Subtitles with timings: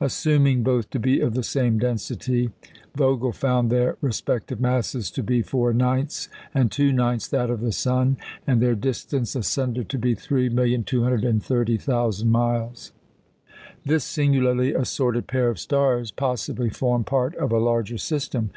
[0.00, 2.48] Assuming both to be of the same density,
[2.94, 7.72] Vogel found their respective masses to be four ninths and two ninths that of the
[7.72, 8.16] sun,
[8.46, 12.92] and their distance asunder to be 3,230,000 miles.
[13.84, 18.52] This singularly assorted pair of stars possibly form part of a larger system.